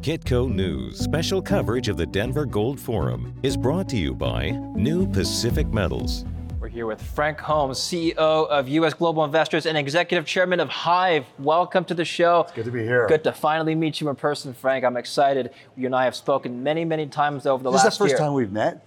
[0.00, 5.08] Kitco News special coverage of the Denver Gold Forum is brought to you by New
[5.08, 6.24] Pacific Metals.
[6.60, 8.94] We're here with Frank Holmes, CEO of U.S.
[8.94, 11.26] Global Investors and Executive Chairman of Hive.
[11.40, 12.42] Welcome to the show.
[12.42, 13.08] It's good to be here.
[13.08, 14.84] Good to finally meet you in person, Frank.
[14.84, 15.50] I'm excited.
[15.76, 17.88] You and I have spoken many, many times over the this last year.
[17.88, 18.18] is the first year.
[18.18, 18.86] time we've met.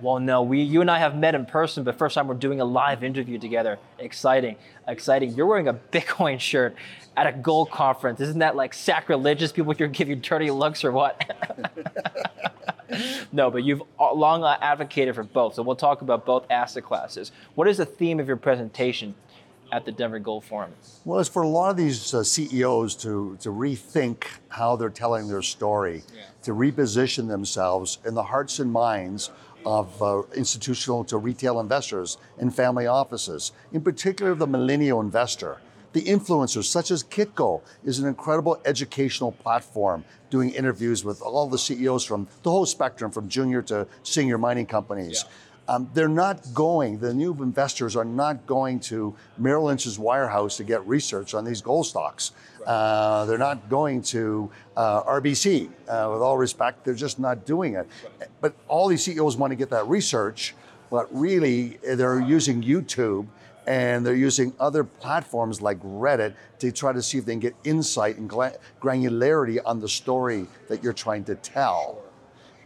[0.00, 2.60] Well, no, we, you and I have met in person, but first time we're doing
[2.60, 3.78] a live interview together.
[3.98, 4.56] Exciting,
[4.86, 5.34] exciting.
[5.34, 6.76] You're wearing a Bitcoin shirt
[7.16, 8.20] at a gold conference.
[8.20, 9.50] Isn't that like sacrilegious?
[9.50, 11.20] People here give you dirty looks or what?
[13.32, 15.54] no, but you've long advocated for both.
[15.54, 17.32] So we'll talk about both asset classes.
[17.56, 19.16] What is the theme of your presentation
[19.72, 20.72] at the Denver Gold Forum?
[21.04, 25.28] Well, it's for a lot of these uh, CEOs to, to rethink how they're telling
[25.28, 26.22] their story, yeah.
[26.44, 29.30] to reposition themselves in the hearts and minds
[29.68, 35.60] of uh, institutional to retail investors and family offices, in particular the millennial investor.
[35.92, 41.58] The influencers, such as Kitco, is an incredible educational platform doing interviews with all the
[41.58, 45.24] CEOs from the whole spectrum, from junior to senior mining companies.
[45.24, 45.32] Yeah.
[45.68, 50.64] Um, they're not going, the new investors are not going to Merrill Lynch's wirehouse to
[50.64, 52.32] get research on these gold stocks.
[52.66, 55.66] Uh, they're not going to uh, RBC.
[55.86, 57.86] Uh, with all respect, they're just not doing it.
[58.40, 60.54] But all these CEOs want to get that research,
[60.90, 63.26] but really they're using YouTube
[63.66, 67.54] and they're using other platforms like Reddit to try to see if they can get
[67.64, 72.02] insight and granularity on the story that you're trying to tell.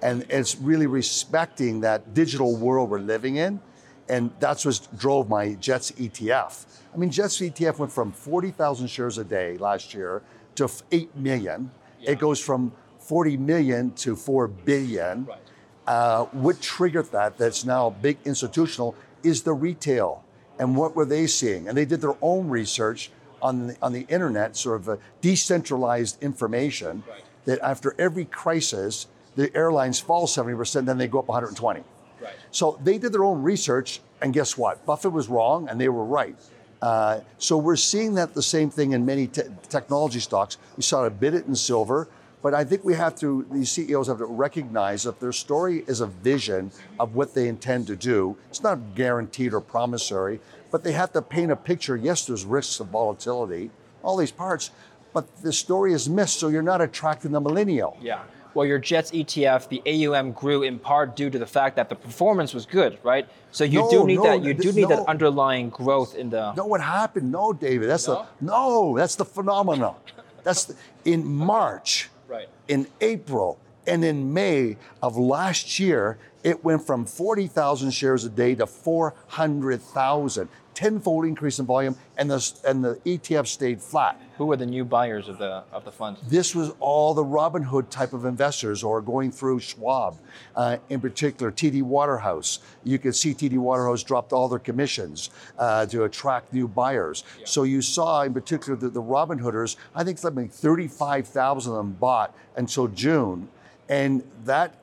[0.02, 3.60] And it's really respecting that digital world we're living in.
[4.08, 6.66] And that's what drove my JETS ETF.
[6.92, 10.22] I mean, JETS ETF went from 40,000 shares a day last year
[10.56, 11.70] to 8 million.
[12.00, 12.10] Yeah.
[12.10, 15.24] It goes from 40 million to 4 billion.
[15.24, 15.38] Right.
[15.86, 20.24] Uh, what triggered that, that's now big institutional, is the retail.
[20.58, 21.68] And what were they seeing?
[21.68, 26.22] And they did their own research on the, on the internet, sort of a decentralized
[26.22, 27.22] information, right.
[27.46, 31.82] that after every crisis, the airlines fall 70%, then they go up 120.
[32.20, 32.32] Right.
[32.50, 34.84] So they did their own research, and guess what?
[34.86, 36.36] Buffett was wrong, and they were right.
[36.80, 40.58] Uh, so we're seeing that the same thing in many te- technology stocks.
[40.76, 42.08] We saw it a bit it in silver,
[42.42, 46.00] but I think we have to, these CEOs have to recognize that their story is
[46.00, 48.36] a vision of what they intend to do.
[48.50, 50.40] It's not guaranteed or promissory,
[50.72, 51.96] but they have to paint a picture.
[51.96, 53.70] Yes, there's risks of volatility,
[54.02, 54.72] all these parts,
[55.12, 57.96] but the story is missed, so you're not attracting the millennial.
[58.00, 58.22] Yeah.
[58.54, 61.94] Well, your Jets ETF, the AUM grew in part due to the fact that the
[61.94, 63.26] performance was good, right?
[63.50, 64.42] So you no, do need no, that.
[64.42, 64.96] You do need no.
[64.96, 66.52] that underlying growth in the.
[66.54, 67.32] No, what happened?
[67.32, 67.88] No, David.
[67.88, 68.96] That's the no.
[68.96, 69.96] That's the phenomenon.
[70.44, 72.48] That's the, in March, right?
[72.68, 78.54] In April and in May of last year, it went from 40,000 shares a day
[78.56, 84.20] to 400,000 tenfold increase in volume, and the and the ETF stayed flat.
[84.38, 86.18] Who were the new buyers of the of the fund?
[86.26, 90.18] This was all the Robinhood type of investors, or going through Schwab,
[90.56, 92.60] uh, in particular TD Waterhouse.
[92.84, 97.24] You could see TD Waterhouse dropped all their commissions uh, to attract new buyers.
[97.38, 97.44] Yeah.
[97.46, 99.76] So you saw, in particular, the, the Robinhooders.
[99.94, 103.48] I think something 35,000 of them bought until June,
[103.88, 104.74] and that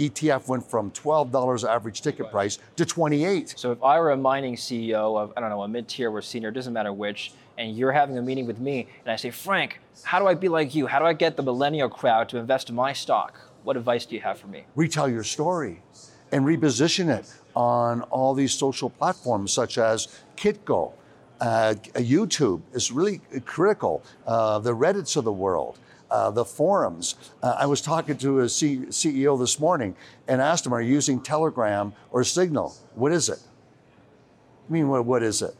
[0.00, 3.54] ETF went from $12 average ticket price to 28.
[3.56, 6.50] So if I were a mining CEO of, I don't know, a mid-tier or senior,
[6.50, 10.18] doesn't matter which, and you're having a meeting with me, and I say, Frank, how
[10.18, 10.86] do I be like you?
[10.86, 13.38] How do I get the millennial crowd to invest in my stock?
[13.62, 14.64] What advice do you have for me?
[14.74, 15.82] Retell your story
[16.32, 20.92] and reposition it on all these social platforms such as Kitco.
[21.40, 24.02] Uh, YouTube is really critical.
[24.26, 25.78] Uh, the Reddits of the world
[26.10, 27.14] uh, the forums.
[27.42, 29.94] Uh, I was talking to a C- CEO this morning
[30.28, 32.74] and asked him, Are you using Telegram or Signal?
[32.94, 33.38] What is it?
[34.68, 35.54] I mean, what, what is it?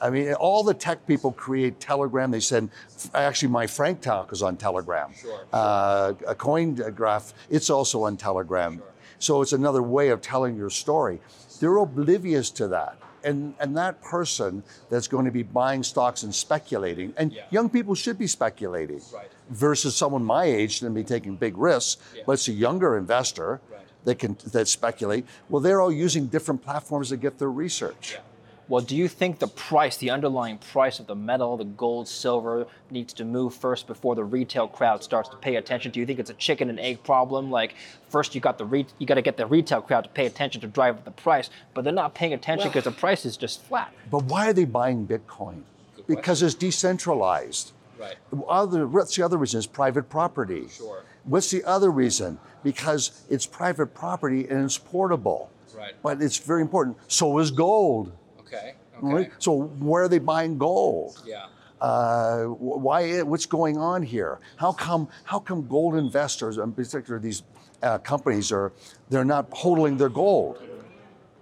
[0.00, 2.30] I mean, all the tech people create Telegram.
[2.30, 2.68] They said,
[3.14, 5.12] actually, my Frank Talk is on Telegram.
[5.14, 8.76] Sure, uh, a CoinGraph, it's also on Telegram.
[8.76, 8.86] Sure.
[9.18, 11.20] So it's another way of telling your story.
[11.58, 16.34] They're oblivious to that and and that person that's going to be buying stocks and
[16.34, 17.44] speculating, and yeah.
[17.50, 19.30] young people should be speculating, right.
[19.50, 22.02] versus someone my age and be taking big risks.
[22.14, 22.22] Yeah.
[22.26, 23.80] But it's a younger investor right.
[24.04, 25.26] that can that speculate.
[25.48, 28.12] Well, they're all using different platforms to get their research.
[28.14, 28.20] Yeah.
[28.66, 32.66] Well, do you think the price, the underlying price of the metal, the gold, silver,
[32.90, 35.92] needs to move first before the retail crowd starts to pay attention?
[35.92, 37.50] Do you think it's a chicken and egg problem?
[37.50, 37.74] Like
[38.08, 40.62] first you got the re- you got to get the retail crowd to pay attention
[40.62, 43.36] to drive up the price, but they're not paying attention because well, the price is
[43.36, 43.92] just flat.
[44.10, 45.62] But why are they buying Bitcoin?
[46.06, 47.72] Because it's decentralized.
[47.98, 48.16] Right.
[48.48, 49.58] Other, what's the other reason?
[49.58, 50.68] It's private property.
[50.68, 51.04] Sure.
[51.24, 52.38] What's the other reason?
[52.62, 55.50] Because it's private property and it's portable.
[55.74, 55.94] Right.
[56.02, 56.96] But it's very important.
[57.08, 58.12] So is gold.
[58.56, 58.74] Okay.
[58.98, 59.14] Okay.
[59.14, 59.32] Right?
[59.38, 61.20] So where are they buying gold?
[61.26, 61.46] Yeah.
[61.80, 63.22] Uh, why?
[63.22, 64.38] What's going on here?
[64.56, 65.08] How come?
[65.24, 67.42] How come gold investors, in particular these
[67.82, 68.72] uh, companies, are
[69.10, 70.62] they're not holding their gold?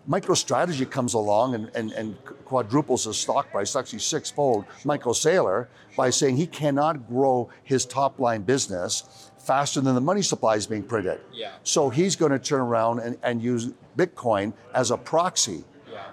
[0.08, 6.10] MicroStrategy comes along and, and, and quadruples his stock price, actually sixfold, Michael Saylor, by
[6.10, 10.82] saying he cannot grow his top line business faster than the money supply is being
[10.82, 11.20] printed.
[11.32, 11.52] Yeah.
[11.62, 15.62] So he's going to turn around and, and use Bitcoin as a proxy.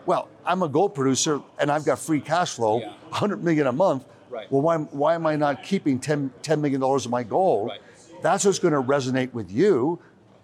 [0.10, 2.94] Well, I'm a gold producer and I've got free cash flow, Yeah.
[3.10, 4.06] 100 million a month.
[4.32, 4.52] Right.
[4.52, 7.68] Well, why, why am I not keeping 10, $10 million of my gold?
[7.68, 7.80] Right.
[8.24, 10.00] That's what's going to resonate with you,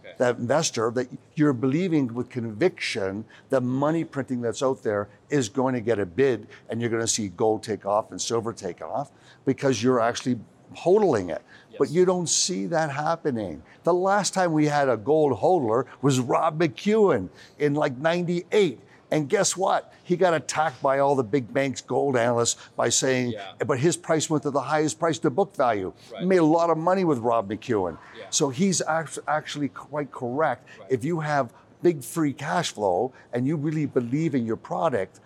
[0.06, 0.14] Okay.
[0.20, 5.74] that investor, that you're believing with conviction that money printing that's out there is going
[5.74, 8.84] to get a bid and you're going to see gold take off and silver take
[8.84, 9.10] off
[9.46, 10.38] because you're actually
[10.76, 11.42] hodling it.
[11.80, 13.64] But you don't see that happening.
[13.84, 18.80] The last time we had a gold hodler was Rob McEwen in like 98.
[19.16, 19.94] And guess what?
[20.04, 23.54] He got attacked by all the big banks, gold analysts, by saying, Yeah.
[23.66, 25.94] but his price went to the highest price to book value.
[26.12, 26.26] Right.
[26.26, 27.98] Made a lot of money with Rob McEwen.
[28.20, 28.26] Yeah.
[28.30, 30.68] So he's actually quite correct.
[30.80, 30.92] Right.
[30.92, 35.22] If you have big free cash flow and you really believe in your product,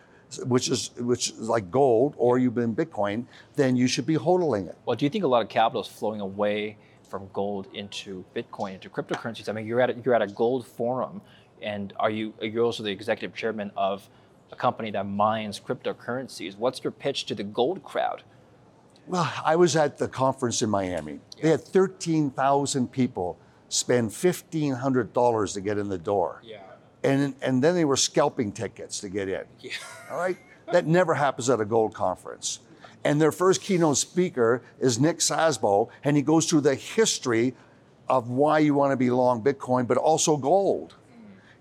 [0.46, 3.26] which is which is like gold or you've been Bitcoin,
[3.56, 4.78] then you should be hodling it.
[4.86, 6.78] Well, do you think a lot of capital is flowing away
[7.10, 9.50] from gold into Bitcoin, into cryptocurrencies?
[9.50, 11.22] I mean, you're at a, you're at a gold forum,
[11.62, 14.10] and are you you're also the executive chairman of
[14.52, 16.58] a company that mines cryptocurrencies.
[16.58, 18.24] What's your pitch to the gold crowd?
[19.08, 21.20] Well, I was at the conference in Miami.
[21.42, 23.40] They had 13,000 people
[23.70, 26.42] spend $1,500 to get in the door.
[26.44, 26.62] Yeah.
[27.04, 29.46] And, and then they were scalping tickets to get in.
[29.60, 29.72] Yeah.
[30.12, 30.38] All right?
[30.72, 32.60] That never happens at a gold conference.
[33.04, 37.56] And their first keynote speaker is Nick Szabo, and he goes through the history
[38.08, 40.96] of why you want to be long Bitcoin, but also gold.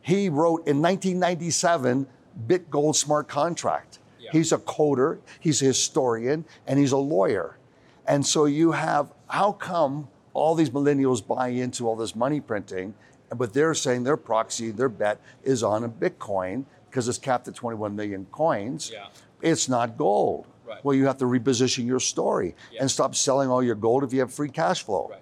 [0.08, 2.06] He wrote in 1997
[2.46, 3.98] Bit Gold Smart Contract.
[4.18, 4.30] Yeah.
[4.32, 7.58] He's a coder, he's a historian, and he's a lawyer.
[8.06, 12.94] And so you have how come all these millennials buy into all this money printing,
[13.36, 17.54] but they're saying their proxy, their bet is on a Bitcoin because it's capped at
[17.54, 18.90] 21 million coins.
[18.90, 19.08] Yeah.
[19.42, 20.46] It's not gold.
[20.66, 20.82] Right.
[20.82, 22.80] Well, you have to reposition your story Yeah.
[22.80, 25.08] and stop selling all your gold if you have free cash flow.
[25.10, 25.20] Right.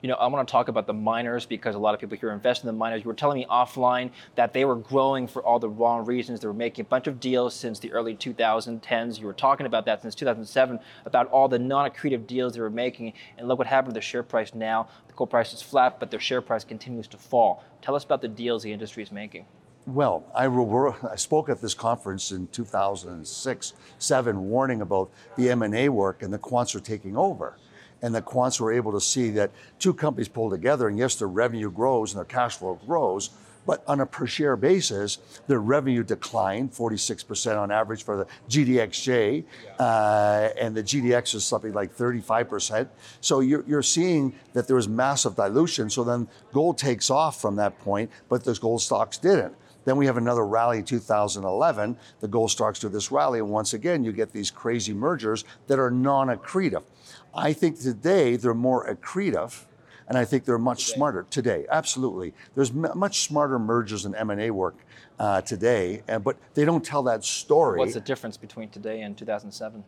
[0.00, 2.30] You know, I want to talk about the miners because a lot of people here
[2.30, 3.02] invest in the miners.
[3.02, 6.38] You were telling me offline that they were growing for all the wrong reasons.
[6.38, 9.18] They were making a bunch of deals since the early 2010s.
[9.18, 13.12] You were talking about that since 2007 about all the non-accretive deals they were making.
[13.36, 14.88] And look what happened to the share price now.
[15.08, 17.64] The coal price is flat, but their share price continues to fall.
[17.82, 19.46] Tell us about the deals the industry is making.
[19.84, 25.88] Well, I, re- I spoke at this conference in 2006, seven, warning about the M&A
[25.88, 27.56] work and the quants are taking over.
[28.02, 31.28] And the quants were able to see that two companies pull together, and yes, their
[31.28, 33.30] revenue grows and their cash flow grows,
[33.68, 39.44] but on a per share basis, their revenue declined 46% on average for the GDXJ,
[39.78, 42.88] uh, and the GDX is something like 35%.
[43.20, 45.90] So you're, you're seeing that there was massive dilution.
[45.90, 49.54] So then gold takes off from that point, but those gold stocks didn't.
[49.88, 51.96] Then we have another rally in 2011.
[52.20, 55.78] The gold stocks do this rally, and once again, you get these crazy mergers that
[55.78, 56.82] are non accretive.
[57.34, 59.64] I think today they're more accretive.
[60.06, 61.66] And I think they're much smarter today.
[61.70, 64.76] Absolutely, there's m- much smarter mergers and M and A work
[65.18, 67.78] uh, today, uh, but they don't tell that story.
[67.78, 69.84] What's the difference between today and 2007?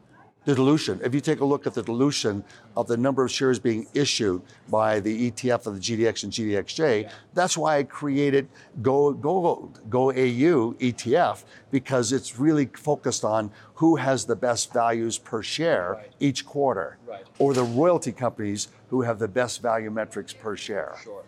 [0.47, 1.01] The dilution.
[1.05, 2.43] If you take a look at the dilution
[2.75, 4.41] of the number of shares being issued
[4.71, 8.49] by the ETF of the GDX and GDXJ, that's why I created
[8.81, 15.19] Go Go Go AU ETF because it's really focused on who has the best values
[15.19, 16.13] per share Right.
[16.20, 17.27] each quarter, Right.
[17.39, 20.97] or the royalty companies who have the best value metrics per share.
[21.05, 21.23] Sure.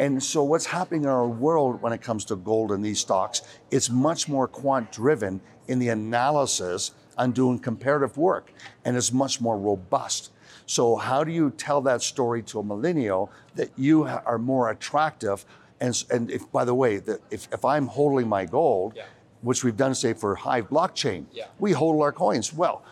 [0.00, 3.42] And so, what's happening in our world when it comes to gold and these stocks,
[3.70, 8.52] it's much more quant driven in the analysis on doing comparative work,
[8.84, 10.30] and is much more robust.
[10.66, 15.44] So, how do you tell that story to a millennial that you are more attractive?
[15.80, 19.04] And, and if, by the way, that if, if I'm holding my gold, Yeah.
[19.42, 21.46] which we've done, say, for Hive blockchain, Yeah.
[21.58, 22.52] we hold our coins.
[22.52, 22.82] Well,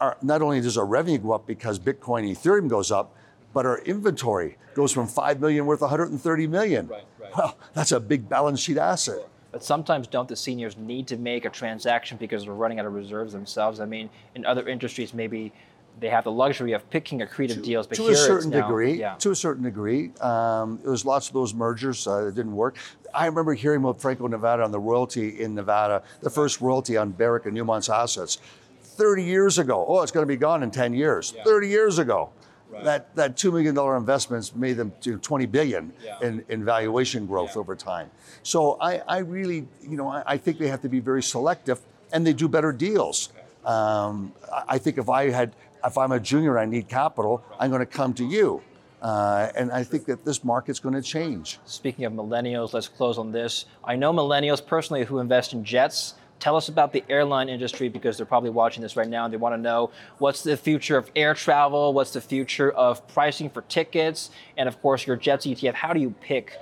[0.00, 3.14] our, not only does our revenue go up because Bitcoin, Ethereum goes up,
[3.54, 6.88] but our inventory goes from 5 million worth 130 million.
[6.88, 7.36] Right, right.
[7.36, 9.20] Well, that's a big balance sheet asset.
[9.52, 12.94] But sometimes don't the seniors need to make a transaction because they're running out of
[12.94, 13.80] reserves themselves?
[13.80, 15.52] I mean, in other industries, maybe
[16.00, 19.14] they have the luxury of picking accretive deals, but to a certain now- degree, yeah.
[19.16, 22.78] to a certain degree, um, there was lots of those mergers uh, that didn't work.
[23.14, 27.10] I remember hearing about Franco Nevada on the royalty in Nevada, the first royalty on
[27.10, 28.38] Barrick and Newmont's assets,
[28.82, 29.84] 30 years ago.
[29.86, 31.34] Oh, it's going to be gone in 10 years.
[31.36, 31.44] Yeah.
[31.44, 32.30] 30 years ago.
[32.72, 32.84] Right.
[32.84, 36.18] That, that $2 million investments made them to 20 billion Yeah.
[36.22, 37.60] in, in valuation growth Yeah.
[37.60, 38.10] over time.
[38.42, 41.80] So I, I really, you know, I, I think they have to be very selective
[42.12, 43.28] and they do better deals.
[43.64, 45.52] Um, I- I think if I had
[45.84, 48.62] if I'm a junior, and I need capital, I'm going to come to you.
[49.02, 51.58] Uh, and I think that this market's going to change.
[51.64, 53.66] Speaking of millennials, let's close on this.
[53.82, 56.14] I know millennials personally who invest in jets.
[56.42, 59.36] Tell us about the airline industry because they're probably watching this right now and they
[59.36, 63.62] want to know what's the future of air travel, what's the future of pricing for
[63.62, 65.74] tickets, and of course your Jets ETF.
[65.74, 66.58] How do you pick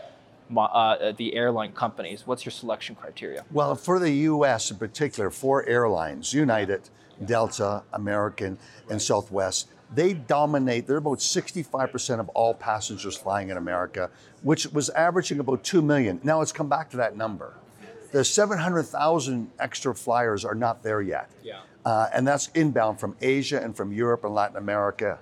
[0.55, 2.27] uh, the airline companies?
[2.27, 3.43] What's your selection criteria?
[3.51, 4.71] Well, for the U.S.
[4.71, 6.83] in particular, four airlines: United,
[7.25, 8.59] Delta, American,
[8.91, 14.09] and Southwest they dominate, they're about 65% of all passengers flying in America,
[14.43, 16.21] which was averaging about 2 million.
[16.23, 17.55] Now it's come back to that number.
[18.12, 21.31] The 700,000 extra flyers are not there yet.
[21.43, 21.61] Yeah.
[21.85, 25.19] Uh, and that's inbound from Asia and from Europe and Latin America.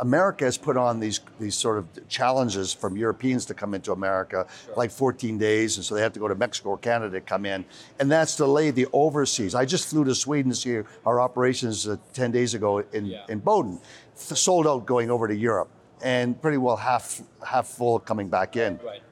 [0.00, 4.46] America has put on these these sort of challenges from Europeans to come into America,
[4.64, 4.74] sure.
[4.74, 7.46] like 14 days, and so they have to go to Mexico or Canada to come
[7.46, 7.64] in,
[8.00, 9.54] and that's delayed the overseas.
[9.54, 13.24] I just flew to Sweden to see our operations uh, 10 days ago in yeah.
[13.28, 13.80] in Boden,
[14.16, 15.70] sold out going over to Europe,
[16.02, 18.80] and pretty well half half full coming back in.
[18.84, 19.02] Right.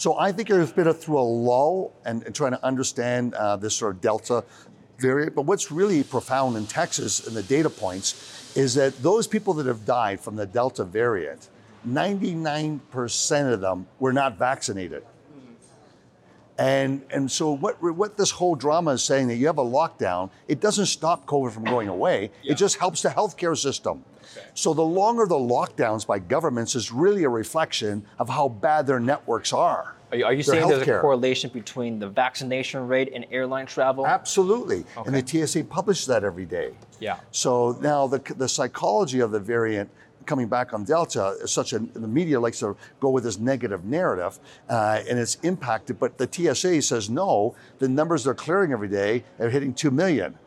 [0.00, 3.56] So I think there's been a, through a lull and, and trying to understand uh,
[3.56, 4.44] this sort of Delta
[4.98, 5.34] variant.
[5.34, 9.66] But what's really profound in Texas and the data points is that those people that
[9.66, 11.50] have died from the Delta variant,
[11.86, 15.04] 99% of them were not vaccinated.
[16.60, 20.30] And, and so what, what this whole drama is saying that you have a lockdown,
[20.46, 22.30] it doesn't stop COVID from going away.
[22.42, 22.52] Yeah.
[22.52, 24.04] It just helps the healthcare system.
[24.36, 24.46] Okay.
[24.54, 29.00] So the longer the lockdowns by governments is really a reflection of how bad their
[29.00, 29.96] networks are.
[30.12, 34.06] Are you, are you saying there's a correlation between the vaccination rate and airline travel?
[34.06, 34.84] Absolutely.
[34.96, 35.02] Okay.
[35.06, 36.72] And the TSA publishes that every day.
[36.98, 37.20] Yeah.
[37.30, 39.88] So now the, the psychology of the variant
[40.26, 43.84] coming back on Delta is such a, the media likes to go with this negative
[43.84, 48.88] narrative uh, and it's impacted, but the TSA says no, the numbers they're clearing every
[48.88, 50.38] day are hitting 2 million.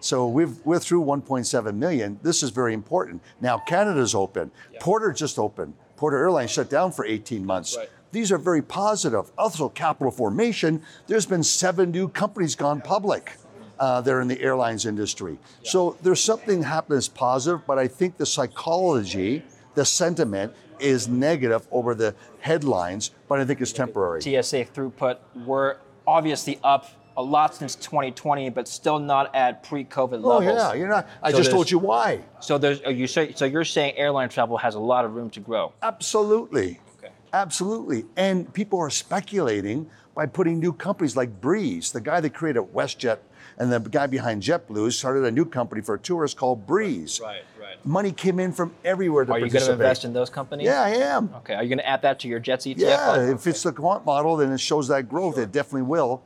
[0.00, 2.20] So we are through 1.7 million.
[2.22, 3.22] This is very important.
[3.40, 4.50] Now Canada's open.
[4.72, 4.78] Yeah.
[4.80, 5.74] Porter just opened.
[5.96, 7.76] Porter Airlines shut down for 18 months.
[7.76, 7.88] Right.
[8.12, 9.30] These are very positive.
[9.36, 13.32] Also, capital formation, there's been seven new companies gone public.
[13.78, 15.38] Uh, there in the airlines industry.
[15.62, 19.44] So there's something happening that's positive, but I think the psychology,
[19.74, 24.20] the sentiment is negative over the headlines, but I think it's temporary.
[24.20, 30.38] TSA throughput, we're obviously up a lot since 2020, but still not at pre-COVID oh,
[30.38, 30.62] levels.
[30.62, 31.08] Oh yeah, you're not.
[31.20, 32.20] I so just told you why.
[32.40, 35.40] So there's, you say, so you're saying airline travel has a lot of room to
[35.40, 35.72] grow.
[35.82, 36.80] Absolutely.
[36.98, 37.12] Okay.
[37.32, 38.06] Absolutely.
[38.16, 43.18] And people are speculating by putting new companies like Breeze, the guy that created WestJet
[43.58, 47.20] and the guy behind JetBlue started a new company for tourists called Breeze.
[47.20, 47.84] Right, right.
[47.84, 50.66] Money came in from everywhere to Are you going to invest in those companies?
[50.66, 51.30] Yeah, I am.
[51.36, 51.54] Okay.
[51.54, 52.78] Are you going to add that to your Jets ETF?
[52.78, 55.34] Yeah, if it's the quant model, then it shows that growth.
[55.34, 55.44] Sure.
[55.44, 56.22] It definitely will.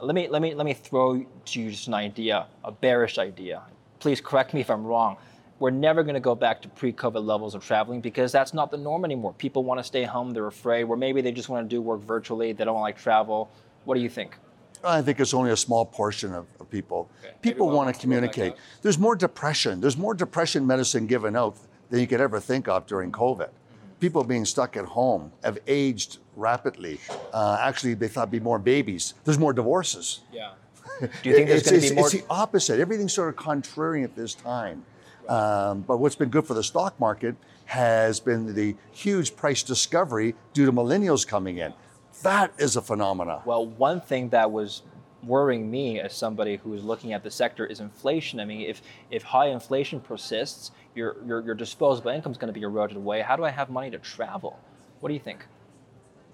[0.00, 3.62] Let me let me let me throw to you just an idea, a bearish idea.
[3.98, 5.16] Please correct me if I'm wrong
[5.58, 8.76] we're never going to go back to pre-COVID levels of traveling because that's not the
[8.76, 9.32] norm anymore.
[9.34, 12.00] People want to stay home, they're afraid, or maybe they just want to do work
[12.00, 13.50] virtually, they don't like travel.
[13.84, 14.36] What do you think?
[14.84, 17.10] I think it's only a small portion of, of people.
[17.24, 17.34] Okay.
[17.42, 18.54] People want to communicate.
[18.82, 19.80] There's more depression.
[19.80, 21.56] There's more depression medicine given out
[21.90, 23.48] than you could ever think of during COVID.
[23.48, 23.88] Mm-hmm.
[24.00, 27.00] People being stuck at home have aged rapidly.
[27.32, 29.14] Uh, actually, they thought be more babies.
[29.24, 30.20] There's more divorces.
[30.32, 30.52] Yeah.
[31.00, 32.06] Do you think there's going to be more?
[32.06, 32.80] It's the opposite.
[32.80, 34.84] Everything's sort of contrarian at this time.
[35.28, 40.34] Um, but what's been good for the stock market has been the huge price discovery
[40.54, 41.74] due to millennials coming in.
[42.22, 43.42] That is a phenomenon.
[43.44, 44.82] Well, one thing that was
[45.22, 48.40] worrying me as somebody who is looking at the sector is inflation.
[48.40, 52.58] I mean, if if high inflation persists, your your, your disposable income is going to
[52.58, 53.20] be eroded away.
[53.20, 54.58] How do I have money to travel?
[55.00, 55.46] What do you think?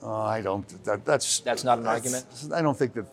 [0.02, 0.66] Uh, I don't.
[0.84, 2.26] That, that's that's not an argument.
[2.52, 3.06] I don't think that.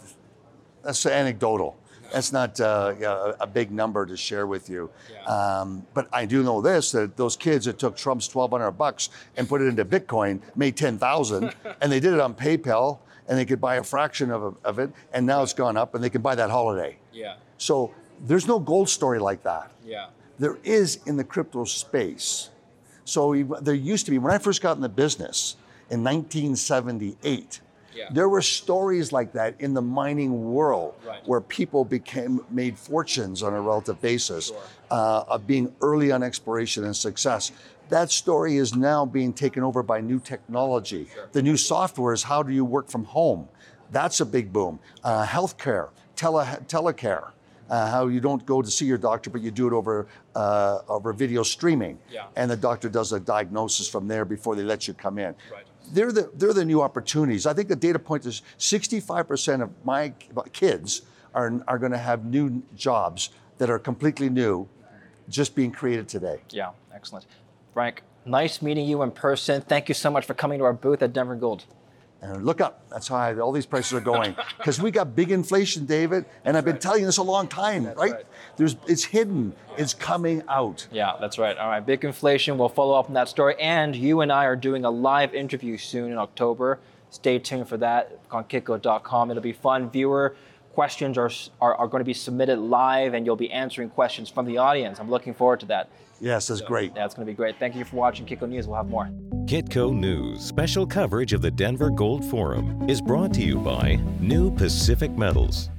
[0.83, 1.77] That's anecdotal
[2.11, 4.89] that's not uh, a big number to share with you.
[5.11, 5.23] Yeah.
[5.25, 9.09] Um, but I do know this: that those kids that took Trump's twelve hundred bucks
[9.37, 13.37] and put it into Bitcoin made ten thousand, and they did it on PayPal, and
[13.37, 16.09] they could buy a fraction of, of it, and now it's gone up, and they
[16.09, 16.97] can buy that holiday.
[17.13, 17.35] Yeah.
[17.57, 17.93] So
[18.25, 19.71] there's no gold story like that.
[19.85, 20.07] Yeah.
[20.39, 22.49] There is in the crypto space.
[23.05, 25.55] So there used to be when I first got in the business
[25.89, 27.61] in 1978
[27.95, 28.09] yeah.
[28.11, 31.25] There were stories like that in the mining world right.
[31.27, 34.57] where people became made fortunes on a relative basis sure.
[34.89, 37.51] uh, of being early on exploration and success.
[37.89, 41.07] That story is now being taken over by new technology.
[41.13, 41.29] Sure.
[41.31, 43.49] The new software is how do you work from home?
[43.91, 44.79] That's a big boom.
[45.03, 47.31] Uh, healthcare, tele- telecare.
[47.69, 50.05] Uh, how you don't go to see your doctor, but you do it over
[50.35, 52.25] uh, over video streaming, yeah.
[52.35, 55.33] and the doctor does a diagnosis from there before they let you come in.
[55.49, 57.45] Right they're the they're the new opportunities.
[57.45, 60.13] I think the data point is 65% of my
[60.53, 61.01] kids
[61.33, 64.67] are are going to have new jobs that are completely new
[65.29, 66.41] just being created today.
[66.49, 67.25] Yeah, excellent.
[67.73, 69.61] Frank, nice meeting you in person.
[69.61, 71.65] Thank you so much for coming to our booth at Denver Gold.
[72.21, 72.87] And look up.
[72.89, 74.35] That's how all these prices are going.
[74.57, 77.85] Because we got big inflation, David, and I've been telling you this a long time,
[77.85, 77.95] right?
[77.97, 78.25] right.
[78.57, 79.53] There's, it's hidden.
[79.75, 80.87] It's coming out.
[80.91, 81.57] Yeah, that's right.
[81.57, 82.59] All right, big inflation.
[82.59, 83.55] We'll follow up on that story.
[83.59, 86.79] And you and I are doing a live interview soon in October.
[87.09, 89.31] Stay tuned for that on kitco.com.
[89.31, 89.89] It'll be fun.
[89.89, 90.35] Viewer
[90.73, 94.45] questions are, are, are going to be submitted live, and you'll be answering questions from
[94.45, 94.99] the audience.
[94.99, 95.89] I'm looking forward to that.
[96.21, 96.93] Yes, that's great.
[96.95, 97.57] Yeah, it's going to be great.
[97.57, 98.67] Thank you for watching Kitco News.
[98.67, 99.09] We'll have more.
[99.45, 104.51] Kitco News special coverage of the Denver Gold Forum is brought to you by New
[104.55, 105.69] Pacific Metals.